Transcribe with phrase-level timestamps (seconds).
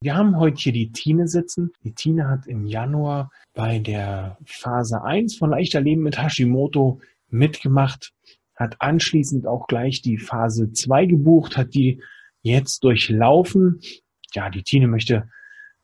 [0.00, 1.72] Wir haben heute hier die Tine sitzen.
[1.82, 7.00] Die Tine hat im Januar bei der Phase 1 von Leichter Leben mit Hashimoto
[7.30, 8.12] mitgemacht,
[8.54, 12.00] hat anschließend auch gleich die Phase 2 gebucht, hat die
[12.42, 13.80] jetzt durchlaufen.
[14.34, 15.28] Ja, die Tine möchte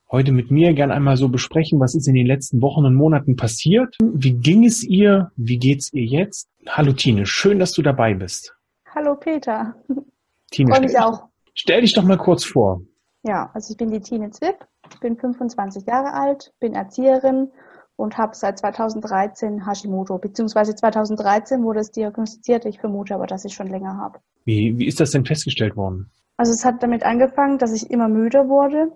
[0.08, 3.34] heute mit mir gern einmal so besprechen, was ist in den letzten Wochen und Monaten
[3.34, 3.96] passiert.
[4.00, 5.32] Wie ging es ihr?
[5.34, 6.48] Wie geht's ihr jetzt?
[6.68, 8.54] Hallo Tine, schön, dass du dabei bist.
[8.94, 9.74] Hallo Peter.
[10.52, 11.24] Tine, Freue mich auch.
[11.54, 12.80] Stell dich doch mal kurz vor.
[13.24, 14.66] Ja, also ich bin die Tine Zwipp,
[15.00, 17.50] bin 25 Jahre alt, bin Erzieherin
[17.96, 22.66] und habe seit 2013 Hashimoto, beziehungsweise 2013 wurde es diagnostiziert.
[22.66, 24.18] Ich vermute aber, dass ich schon länger habe.
[24.44, 26.10] Wie, wie ist das denn festgestellt worden?
[26.36, 28.92] Also es hat damit angefangen, dass ich immer müder wurde,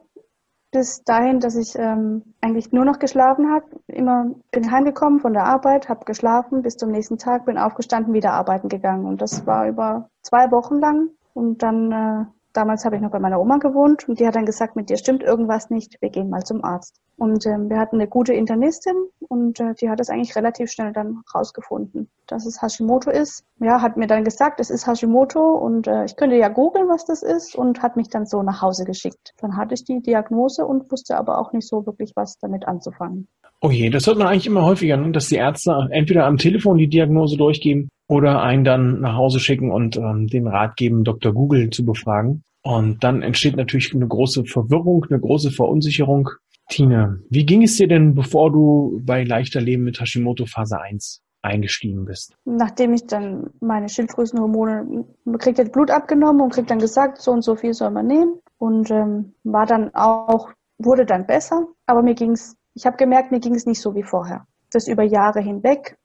[0.72, 3.64] bis dahin, dass ich ähm, eigentlich nur noch geschlafen habe.
[3.86, 8.33] Immer bin heimgekommen von der Arbeit, habe geschlafen bis zum nächsten Tag, bin aufgestanden, wieder
[8.33, 9.06] arbeiten gegangen.
[9.06, 11.10] Und das war über zwei Wochen lang.
[11.33, 12.25] Und dann äh,
[12.59, 14.97] Damals habe ich noch bei meiner Oma gewohnt und die hat dann gesagt, mit dir
[14.97, 16.97] stimmt irgendwas nicht, wir gehen mal zum Arzt.
[17.17, 18.97] Und ähm, wir hatten eine gute Internistin
[19.28, 23.45] und äh, die hat es eigentlich relativ schnell dann rausgefunden, dass es Hashimoto ist.
[23.61, 27.05] Ja, hat mir dann gesagt, es ist Hashimoto und äh, ich könnte ja googeln, was
[27.05, 29.34] das ist und hat mich dann so nach Hause geschickt.
[29.41, 33.28] Dann hatte ich die Diagnose und wusste aber auch nicht so wirklich, was damit anzufangen.
[33.61, 35.12] Oh je, das hört man eigentlich immer häufiger, ne?
[35.12, 39.70] dass die Ärzte entweder am Telefon die Diagnose durchgeben oder einen dann nach Hause schicken
[39.70, 41.33] und ähm, den Rat geben, Dr.
[41.33, 42.43] Google zu befragen.
[42.69, 46.28] Und dann entsteht natürlich eine große Verwirrung, eine große Verunsicherung.
[46.69, 51.22] Tine, wie ging es dir denn, bevor du bei leichter Leben mit Hashimoto Phase 1
[51.41, 52.36] eingestiegen bist?
[52.44, 55.06] Nachdem ich dann meine Schilddrüsenhormone,
[55.38, 58.34] kriegt jetzt Blut abgenommen und kriegt dann gesagt, so und so viel soll man nehmen.
[58.59, 61.69] Und ähm, war dann auch, wurde dann besser.
[61.87, 64.47] Aber mir ging's ich habe gemerkt, mir ging es nicht so wie vorher.
[64.70, 65.97] Das über Jahre hinweg.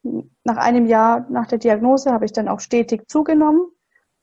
[0.46, 3.68] Nach einem Jahr nach der Diagnose habe ich dann auch stetig zugenommen,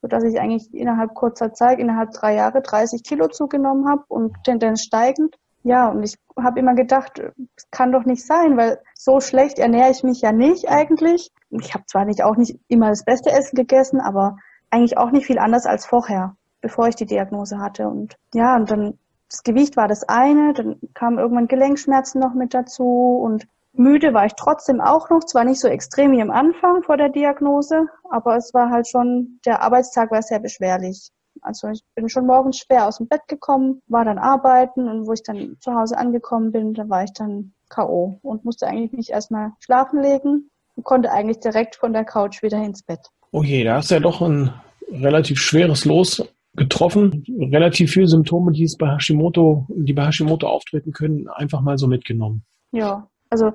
[0.03, 4.83] sodass ich eigentlich innerhalb kurzer Zeit, innerhalb drei Jahre 30 Kilo zugenommen habe und Tendenz
[4.83, 5.37] steigend.
[5.63, 7.21] Ja, und ich habe immer gedacht,
[7.57, 11.31] es kann doch nicht sein, weil so schlecht ernähre ich mich ja nicht eigentlich.
[11.51, 14.39] Ich habe zwar nicht auch nicht immer das beste Essen gegessen, aber
[14.71, 17.89] eigentlich auch nicht viel anders als vorher, bevor ich die Diagnose hatte.
[17.89, 22.53] Und ja, und dann das Gewicht war das eine, dann kamen irgendwann Gelenkschmerzen noch mit
[22.53, 26.83] dazu und müde war ich trotzdem auch noch, zwar nicht so extrem wie am Anfang
[26.83, 31.11] vor der Diagnose, aber es war halt schon, der Arbeitstag war sehr beschwerlich.
[31.43, 35.13] Also ich bin schon morgens schwer aus dem Bett gekommen, war dann arbeiten und wo
[35.13, 38.19] ich dann zu Hause angekommen bin, da war ich dann K.O.
[38.23, 42.59] und musste eigentlich mich erstmal schlafen legen und konnte eigentlich direkt von der Couch wieder
[42.63, 43.01] ins Bett.
[43.31, 44.53] Oh je, da ist ja doch ein
[44.91, 46.23] relativ schweres Los
[46.57, 51.79] getroffen, relativ viele Symptome, die es bei Hashimoto, die bei Hashimoto auftreten können, einfach mal
[51.79, 52.45] so mitgenommen.
[52.73, 53.53] Ja, also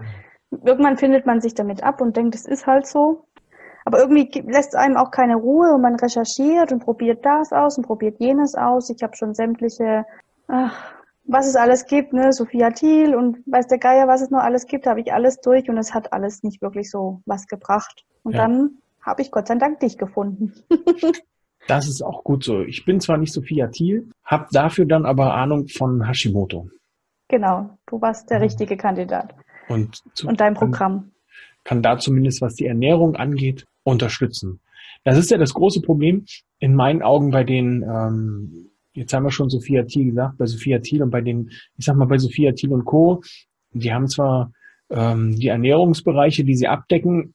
[0.52, 3.26] irgendwann findet man sich damit ab und denkt, es ist halt so.
[3.86, 7.78] Aber irgendwie lässt es einem auch keine Ruhe und man recherchiert und probiert das aus
[7.78, 8.90] und probiert jenes aus.
[8.90, 10.06] Ich habe schon sämtliche,
[10.48, 14.42] ach, was es alles gibt, ne, Sophia Thiel und weiß der Geier, was es noch
[14.42, 18.06] alles gibt, habe ich alles durch und es hat alles nicht wirklich so was gebracht.
[18.24, 18.40] Und ja.
[18.40, 20.54] dann habe ich Gott sei Dank dich gefunden.
[21.68, 22.62] Das ist auch gut so.
[22.62, 26.70] Ich bin zwar nicht Sophia Thiel, habe dafür dann aber Ahnung von Hashimoto.
[27.28, 29.34] Genau, du warst der richtige Kandidat.
[29.68, 31.00] Und, zu, und dein Programm.
[31.02, 31.12] Kann,
[31.64, 34.60] kann da zumindest, was die Ernährung angeht, unterstützen.
[35.04, 36.26] Das ist ja das große Problem
[36.60, 40.80] in meinen Augen bei den, ähm, jetzt haben wir schon Sophia Thiel gesagt, bei Sophia
[40.80, 43.22] Thiel und bei den, ich sag mal bei Sophia Thiel und Co.,
[43.72, 44.52] die haben zwar
[44.90, 47.34] ähm, die Ernährungsbereiche, die sie abdecken,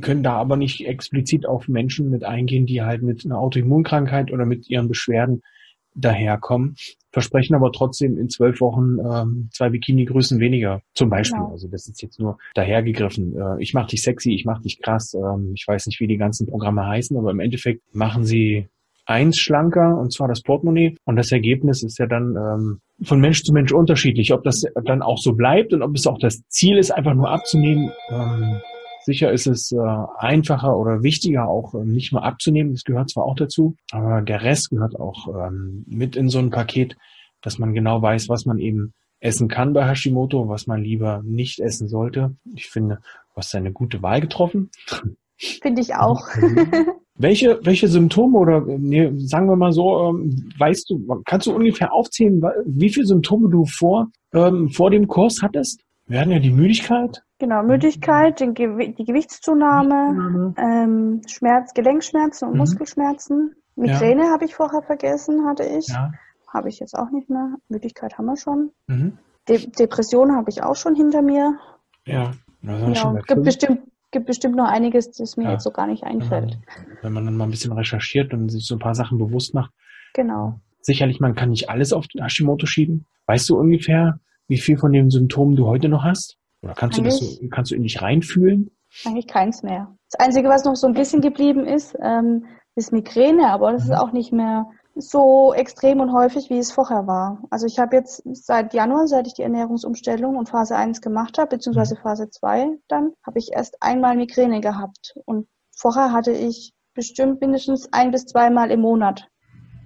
[0.00, 4.46] können da aber nicht explizit auf Menschen mit eingehen, die halt mit einer Autoimmunkrankheit oder
[4.46, 5.42] mit ihren Beschwerden
[5.94, 6.76] daherkommen,
[7.12, 11.38] versprechen aber trotzdem in zwölf Wochen ähm, zwei Bikini-Größen weniger, zum Beispiel.
[11.38, 11.52] Genau.
[11.52, 13.36] Also das ist jetzt nur dahergegriffen.
[13.36, 15.14] Äh, ich mach dich sexy, ich mach dich krass.
[15.14, 18.68] Ähm, ich weiß nicht, wie die ganzen Programme heißen, aber im Endeffekt machen sie
[19.06, 20.96] eins schlanker, und zwar das Portemonnaie.
[21.04, 24.32] Und das Ergebnis ist ja dann ähm, von Mensch zu Mensch unterschiedlich.
[24.32, 27.28] Ob das dann auch so bleibt und ob es auch das Ziel ist, einfach nur
[27.28, 28.60] abzunehmen, ähm,
[29.04, 29.78] Sicher ist es äh,
[30.18, 32.72] einfacher oder wichtiger, auch äh, nicht mal abzunehmen.
[32.72, 36.50] Das gehört zwar auch dazu, aber der Rest gehört auch ähm, mit in so ein
[36.50, 36.96] Paket,
[37.40, 41.60] dass man genau weiß, was man eben essen kann bei Hashimoto, was man lieber nicht
[41.60, 42.36] essen sollte.
[42.54, 44.70] Ich finde, du hast eine gute Wahl getroffen.
[45.36, 46.26] Finde ich auch.
[47.14, 51.92] welche, welche Symptome oder nee, sagen wir mal so, ähm, weißt du, kannst du ungefähr
[51.92, 55.82] aufzählen, wie viele Symptome du vor, ähm, vor dem Kurs hattest?
[56.06, 62.52] Wir hatten ja die Müdigkeit, Genau, Müdigkeit, den Gew die Gewichtszunahme, ähm, Schmerz, Gelenkschmerzen und
[62.52, 62.58] mhm.
[62.58, 63.56] Muskelschmerzen.
[63.76, 64.30] Migräne ja.
[64.30, 65.88] habe ich vorher vergessen, hatte ich.
[65.88, 66.12] Ja.
[66.52, 67.54] Habe ich jetzt auch nicht mehr.
[67.68, 68.72] Müdigkeit haben wir schon.
[68.88, 69.18] Mhm.
[69.48, 71.56] De Depression habe ich auch schon hinter mir.
[72.04, 72.32] Ja,
[72.94, 75.52] schon gibt bestimmt gibt bestimmt noch einiges, das mir ja.
[75.52, 76.58] jetzt so gar nicht einfällt.
[77.00, 79.72] Wenn man dann mal ein bisschen recherchiert und sich so ein paar Sachen bewusst macht.
[80.14, 80.60] Genau.
[80.80, 83.06] Sicherlich, man kann nicht alles auf Hashimoto schieben.
[83.26, 86.39] Weißt du ungefähr, wie viel von den Symptomen du heute noch hast?
[86.62, 88.70] Oder kannst du das so, kannst du in dich reinfühlen?
[89.04, 89.96] Eigentlich keins mehr.
[90.10, 93.92] Das Einzige, was noch so ein bisschen geblieben ist, ähm, ist Migräne, aber das mhm.
[93.92, 94.66] ist auch nicht mehr
[94.96, 97.42] so extrem und häufig, wie es vorher war.
[97.50, 101.56] Also ich habe jetzt seit Januar, seit ich die Ernährungsumstellung und Phase 1 gemacht habe,
[101.56, 102.02] beziehungsweise mhm.
[102.02, 105.14] Phase 2 dann, habe ich erst einmal Migräne gehabt.
[105.24, 109.28] Und vorher hatte ich bestimmt mindestens ein bis zweimal im Monat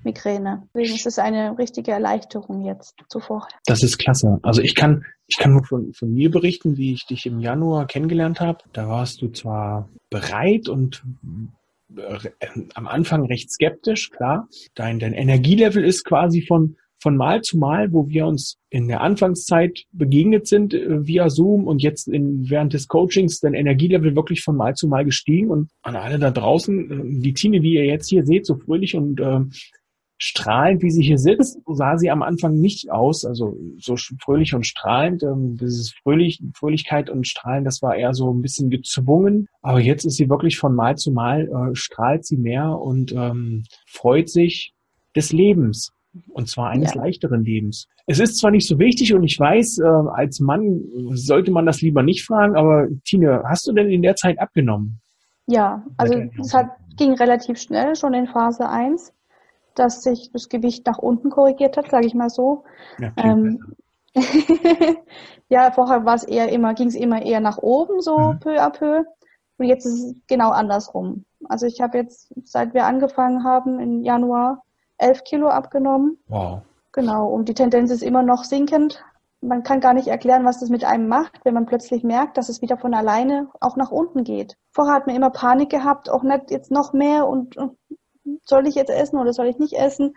[0.05, 0.69] Migräne.
[0.75, 3.49] Deswegen ist es eine richtige Erleichterung jetzt zuvor.
[3.67, 4.39] Das ist klasse.
[4.43, 7.87] Also ich kann, ich kann nur von, von mir berichten, wie ich dich im Januar
[7.87, 8.59] kennengelernt habe.
[8.73, 11.03] Da warst du zwar bereit und
[11.97, 12.19] äh,
[12.75, 14.49] am Anfang recht skeptisch, klar.
[14.75, 19.03] Dein, dein Energielevel ist quasi von, von Mal zu Mal, wo wir uns in der
[19.03, 24.43] Anfangszeit begegnet sind äh, via Zoom und jetzt in, während des Coachings dein Energielevel wirklich
[24.43, 27.85] von Mal zu Mal gestiegen und an alle da draußen, äh, die Tine, die ihr
[27.85, 29.41] jetzt hier seht, so fröhlich und äh,
[30.25, 34.55] strahlend, wie sie hier sitzt, so sah sie am Anfang nicht aus, also so fröhlich
[34.55, 35.23] und strahlend.
[35.23, 39.49] Ähm, dieses Fröhlich, Fröhlichkeit und Strahlen, das war eher so ein bisschen gezwungen.
[39.61, 43.65] Aber jetzt ist sie wirklich von Mal zu Mal, äh, strahlt sie mehr und ähm,
[43.87, 44.73] freut sich
[45.15, 45.93] des Lebens.
[46.31, 47.03] Und zwar eines ja.
[47.03, 47.87] leichteren Lebens.
[48.07, 49.85] Es ist zwar nicht so wichtig und ich weiß, äh,
[50.15, 54.17] als Mann sollte man das lieber nicht fragen, aber Tine, hast du denn in der
[54.17, 55.01] Zeit abgenommen?
[55.47, 59.13] Ja, also es hat, ging relativ schnell, schon in Phase 1
[59.75, 62.65] dass sich das Gewicht nach unten korrigiert hat, sage ich mal so.
[62.99, 63.75] Ja, ähm,
[65.49, 68.41] ja vorher war es eher immer, ging es immer eher nach oben, so mhm.
[68.41, 69.05] peu à peu.
[69.59, 71.25] Und jetzt ist es genau andersrum.
[71.49, 74.63] Also ich habe jetzt, seit wir angefangen haben im Januar,
[74.99, 76.19] elf Kilo abgenommen.
[76.29, 76.63] Wow.
[76.93, 77.29] Genau.
[77.29, 79.05] Und die Tendenz ist immer noch sinkend.
[79.41, 82.49] Man kann gar nicht erklären, was das mit einem macht, wenn man plötzlich merkt, dass
[82.49, 84.57] es wieder von alleine auch nach unten geht.
[84.71, 87.77] Vorher hat man immer Panik gehabt, auch nicht jetzt noch mehr und, und
[88.45, 90.17] soll ich jetzt essen oder soll ich nicht essen?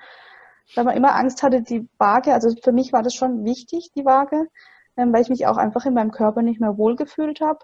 [0.76, 4.06] Weil man immer Angst hatte, die Waage, also für mich war das schon wichtig, die
[4.06, 4.48] Waage,
[4.98, 7.60] ähm, weil ich mich auch einfach in meinem Körper nicht mehr wohlgefühlt habe.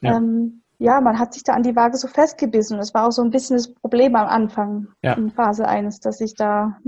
[0.00, 0.16] Ja.
[0.16, 2.78] Ähm, ja, man hat sich da an die Waage so festgebissen.
[2.78, 5.14] Das war auch so ein bisschen das Problem am Anfang ja.
[5.14, 6.78] in Phase 1, dass ich da,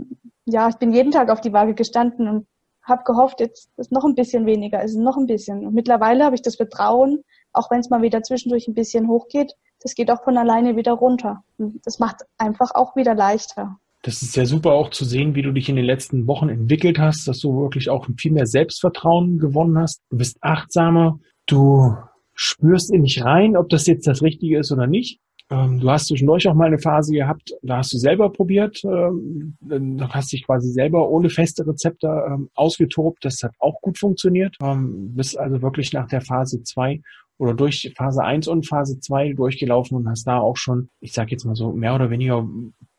[0.45, 2.47] ja, ich bin jeden Tag auf die Waage gestanden und
[2.83, 5.67] habe gehofft, jetzt ist noch ein bisschen weniger, ist noch ein bisschen.
[5.67, 7.23] Und mittlerweile habe ich das Vertrauen,
[7.53, 10.93] auch wenn es mal wieder zwischendurch ein bisschen hochgeht, das geht auch von alleine wieder
[10.93, 11.43] runter.
[11.85, 13.79] Das macht einfach auch wieder leichter.
[14.03, 16.99] Das ist ja super auch zu sehen, wie du dich in den letzten Wochen entwickelt
[16.99, 20.03] hast, dass du wirklich auch viel mehr Selbstvertrauen gewonnen hast.
[20.11, 21.97] Du bist achtsamer, du
[22.35, 25.19] spürst in dich rein, ob das jetzt das Richtige ist oder nicht.
[25.51, 29.57] Ähm, du hast zwischendurch auch mal eine Phase gehabt, da hast du selber probiert, ähm,
[29.61, 33.25] dann hast dich quasi selber ohne feste Rezepte ähm, ausgetobt.
[33.25, 34.57] Das hat auch gut funktioniert.
[34.63, 37.01] Ähm, bist also wirklich nach der Phase zwei
[37.39, 41.31] oder durch Phase 1 und Phase 2 durchgelaufen und hast da auch schon, ich sage
[41.31, 42.47] jetzt mal so, mehr oder weniger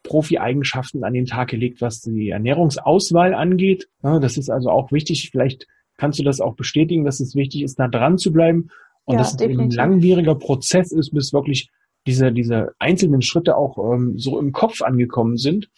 [0.03, 3.89] Profi-Eigenschaften an den Tag gelegt, was die Ernährungsauswahl angeht.
[4.01, 5.30] Das ist also auch wichtig.
[5.30, 8.69] Vielleicht kannst du das auch bestätigen, dass es wichtig ist, da dran zu bleiben
[9.03, 11.69] und ja, dass es ein langwieriger Prozess ist, bis wirklich
[12.07, 15.69] diese, diese einzelnen Schritte auch ähm, so im Kopf angekommen sind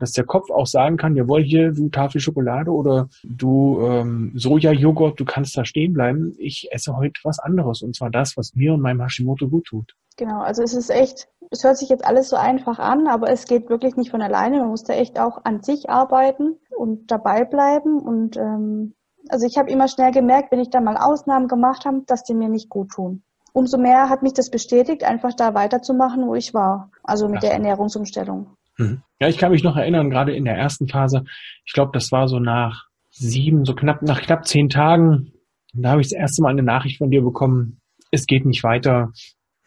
[0.00, 5.20] dass der Kopf auch sagen kann, jawohl, hier, du Tafel Schokolade oder du ähm, Sojajoghurt,
[5.20, 6.34] du kannst da stehen bleiben.
[6.38, 9.94] Ich esse heute was anderes und zwar das, was mir und meinem Hashimoto gut tut.
[10.16, 13.44] Genau, also es ist echt, es hört sich jetzt alles so einfach an, aber es
[13.44, 14.58] geht wirklich nicht von alleine.
[14.58, 18.94] Man muss da echt auch an sich arbeiten und dabei bleiben und ähm,
[19.28, 22.34] also ich habe immer schnell gemerkt, wenn ich da mal Ausnahmen gemacht habe, dass die
[22.34, 23.22] mir nicht gut tun.
[23.52, 26.90] Umso mehr hat mich das bestätigt, einfach da weiterzumachen, wo ich war.
[27.02, 27.40] Also mit Ach.
[27.42, 28.56] der Ernährungsumstellung.
[28.80, 29.02] Mhm.
[29.20, 31.24] Ja, ich kann mich noch erinnern, gerade in der ersten Phase,
[31.66, 35.32] ich glaube, das war so nach sieben, so knapp, nach knapp zehn Tagen,
[35.74, 39.12] da habe ich das erste Mal eine Nachricht von dir bekommen, es geht nicht weiter.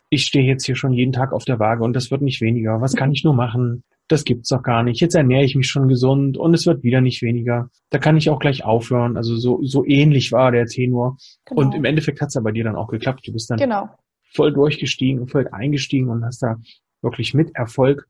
[0.10, 2.82] Ich stehe jetzt hier schon jeden Tag auf der Waage und das wird nicht weniger.
[2.82, 3.84] Was kann ich nur machen?
[4.10, 5.00] Das gibt's doch gar nicht.
[5.00, 7.70] Jetzt ernähre ich mich schon gesund und es wird wieder nicht weniger.
[7.90, 9.18] Da kann ich auch gleich aufhören.
[9.18, 11.18] Also so, so ähnlich war der Tenor.
[11.46, 11.62] Genau.
[11.62, 13.26] Und im Endeffekt hat's ja bei dir dann auch geklappt.
[13.26, 13.90] Du bist dann genau.
[14.34, 16.58] voll durchgestiegen und voll eingestiegen und hast da
[17.02, 18.08] wirklich mit Erfolg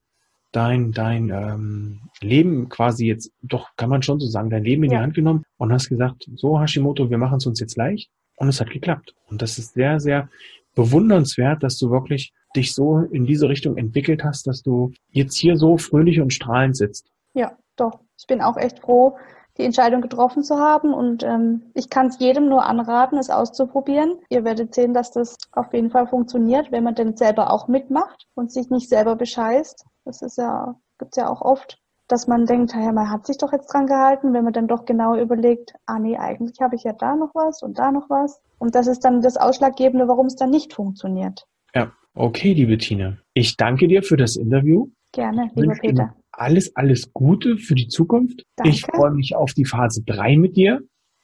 [0.54, 4.92] dein, dein ähm, Leben quasi jetzt, doch kann man schon so sagen, dein Leben in
[4.92, 5.00] ja.
[5.00, 8.10] die Hand genommen und hast gesagt, so Hashimoto, wir machen es uns jetzt leicht.
[8.38, 9.14] Und es hat geklappt.
[9.30, 10.30] Und das ist sehr, sehr
[10.76, 15.56] bewundernswert, dass du wirklich dich so in diese Richtung entwickelt hast, dass du jetzt hier
[15.58, 17.12] so fröhlich und strahlend sitzt.
[17.34, 18.00] Ja, doch.
[18.18, 19.18] Ich bin auch echt froh,
[19.58, 20.94] die Entscheidung getroffen zu haben.
[20.94, 24.20] Und ähm, ich kann es jedem nur anraten, es auszuprobieren.
[24.30, 28.28] Ihr werdet sehen, dass das auf jeden Fall funktioniert, wenn man denn selber auch mitmacht
[28.34, 29.86] und sich nicht selber bescheißt.
[30.06, 33.52] Das ist ja, gibt's ja auch oft, dass man denkt, ja, man hat sich doch
[33.54, 36.94] jetzt dran gehalten, wenn man dann doch genau überlegt, ah nee, eigentlich habe ich ja
[36.94, 38.42] da noch was und da noch was.
[38.60, 41.48] Und das ist dann das Ausschlaggebende, warum es dann nicht funktioniert.
[41.74, 43.20] Ja, okay, liebe Tine.
[43.34, 44.90] Ich danke dir für das Interview.
[45.12, 46.16] Gerne, lieber Peter.
[46.32, 48.44] Alles, alles Gute für die Zukunft.
[48.56, 48.72] Danke.
[48.72, 50.82] Ich freue mich auf die Phase 3 mit dir.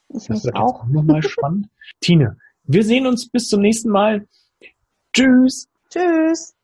[0.08, 0.82] Ich das mich auch.
[0.82, 1.68] auch nochmal spannend.
[2.00, 4.26] Tine, wir sehen uns bis zum nächsten Mal.
[5.12, 5.68] Tschüss.
[5.90, 6.54] Tschüss.